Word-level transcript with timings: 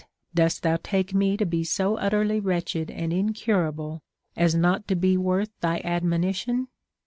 dost 0.33 0.63
thou 0.63 0.79
take 0.81 1.13
me 1.13 1.37
to 1.37 1.45
be 1.45 1.63
so 1.63 1.95
utterly 1.97 2.39
wretched 2.39 2.89
and 2.89 3.13
incurable 3.13 4.01
as 4.35 4.55
not 4.55 4.87
to 4.87 4.95
be 4.95 5.15
worth 5.15 5.51
thy 5.59 5.79
admonition 5.83 6.65